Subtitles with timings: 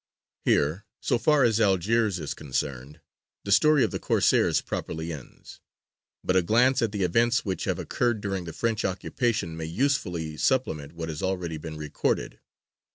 [0.45, 3.01] Here, so far as Algiers is concerned,
[3.45, 5.59] the Story of the Corsairs properly ends.
[6.23, 10.37] But a glance at the events which have occurred during the French occupation may usefully
[10.37, 12.39] supplement what has already been recorded.